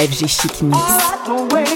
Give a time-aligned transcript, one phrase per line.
[0.00, 1.69] FG Chic Mix.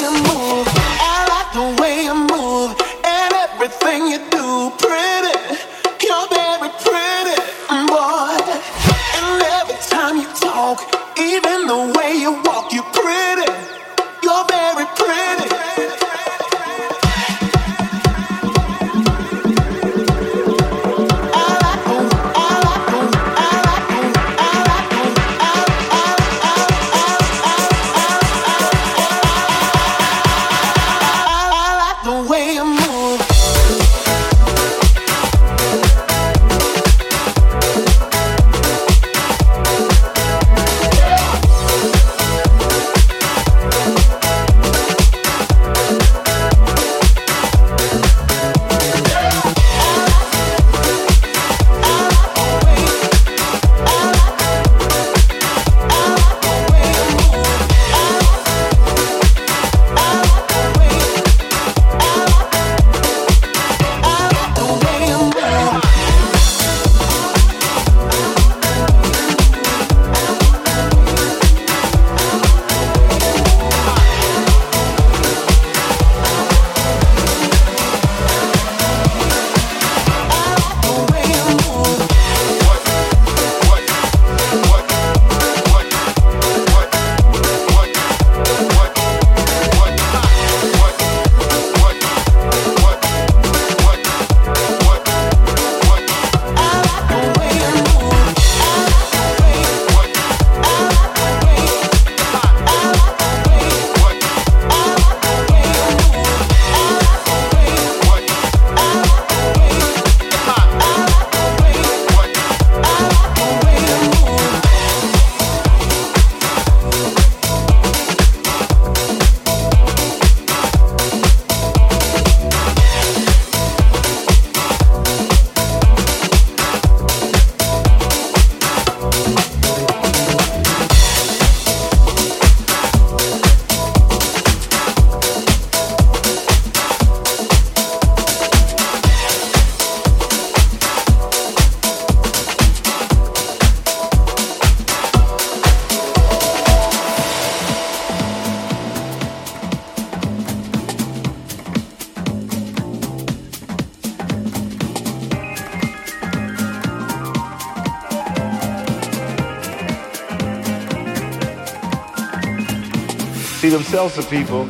[163.70, 164.64] Salsa people,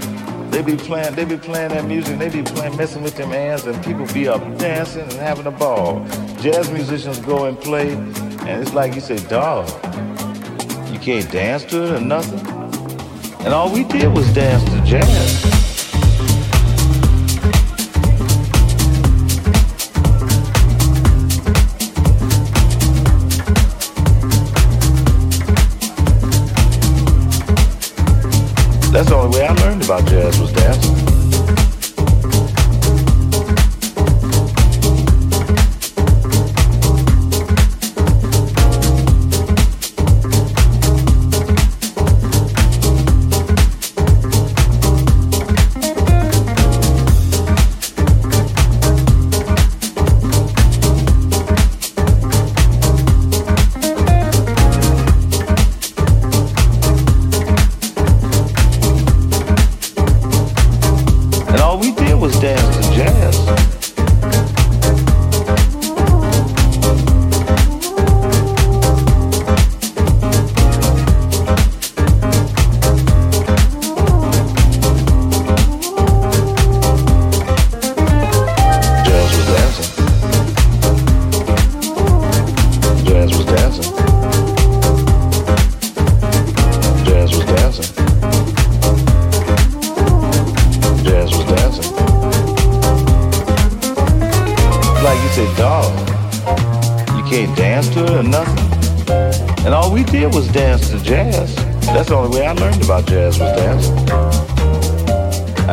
[0.50, 3.64] they be playing, they be playing that music, they be playing, messing with them hands,
[3.66, 6.04] and people be up dancing and having a ball.
[6.40, 9.68] Jazz musicians go and play, and it's like you say, dog,
[10.92, 12.40] you can't dance to it or nothing.
[13.44, 15.53] And all we did was dance to jazz.
[29.85, 30.84] invadir was 10.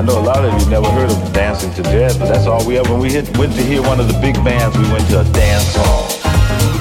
[0.01, 2.65] I know a lot of you never heard of dancing to jazz, but that's all
[2.65, 2.89] we ever.
[2.89, 5.23] When we hit, went to hear one of the big bands, we went to a
[5.29, 6.09] dance hall.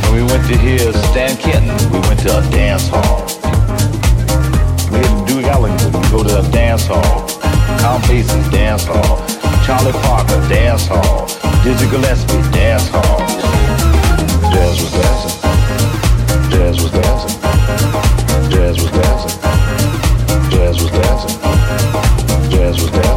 [0.08, 0.80] When we went to hear
[1.12, 3.28] Stan Kenton, we went to a dance hall.
[4.88, 7.28] We hit Duke Ellington, we go to a dance hall.
[7.84, 9.20] Tom Basie, dance hall.
[9.68, 11.28] Charlie Parker, dance hall.
[11.60, 13.20] Dizzy Gillespie, dance hall.
[14.48, 15.36] Jazz was dancing.
[16.48, 17.36] Jazz was dancing.
[18.48, 19.34] Jazz was dancing.
[20.48, 21.36] Jazz was dancing.
[22.48, 23.09] Jazz was dancing.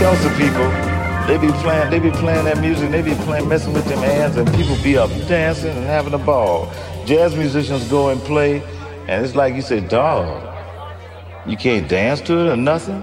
[0.00, 0.66] sell to people,
[1.28, 4.34] they be playing, they be playing that music, they be playing, messing with them hands,
[4.38, 6.72] and people be up dancing and having a ball.
[7.04, 8.62] Jazz musicians go and play,
[9.08, 10.24] and it's like you say, dog,
[11.46, 13.02] you can't dance to it or nothing.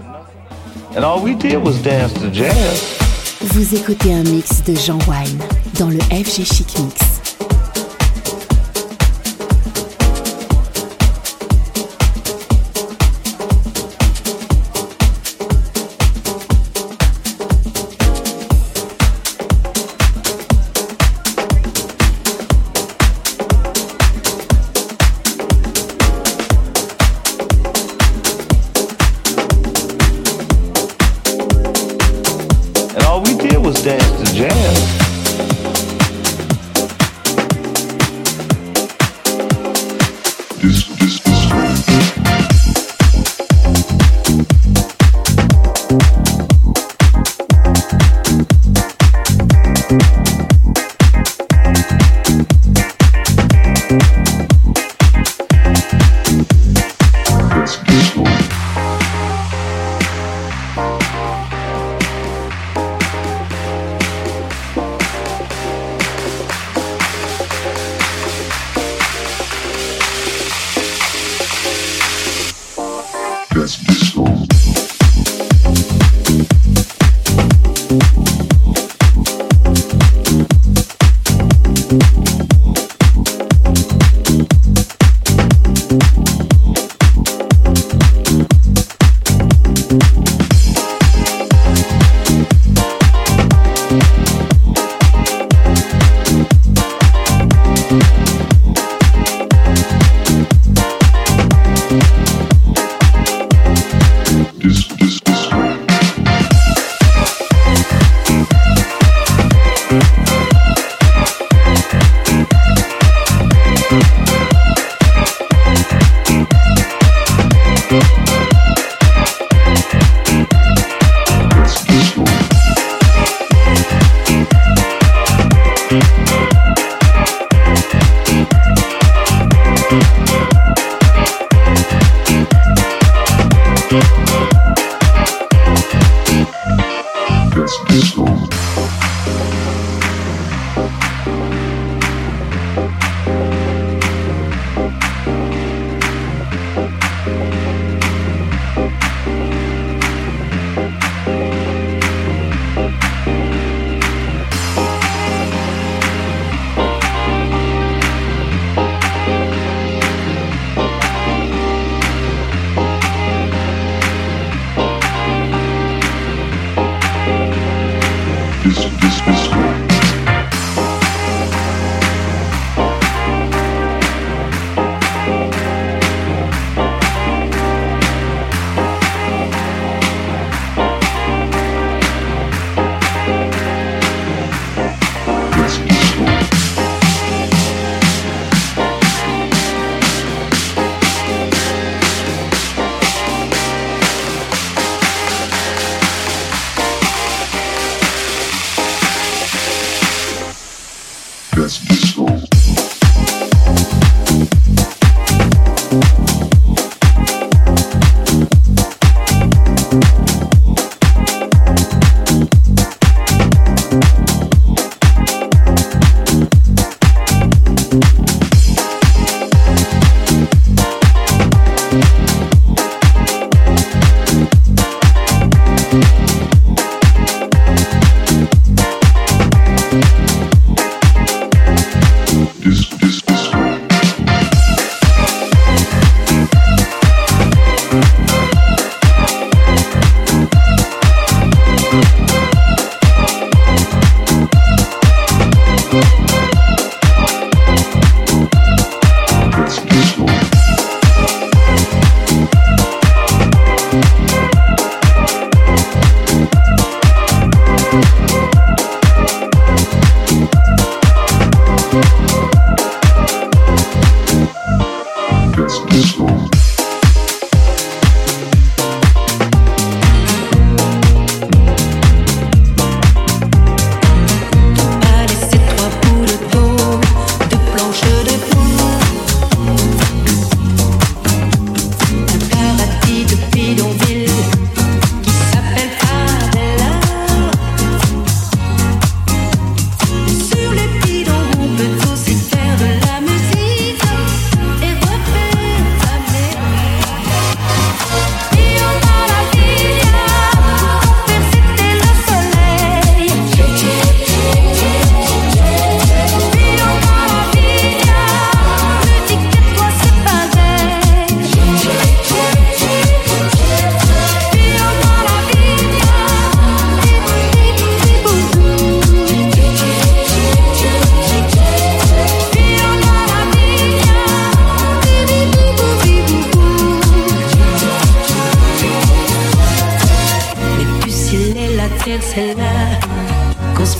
[0.95, 2.97] And all we did was dance to jazz.
[3.41, 5.37] Vous écoutez un mix de Jean Wine
[5.77, 7.06] dans le FG Chic Mix.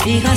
[0.07, 0.36] Conspiration.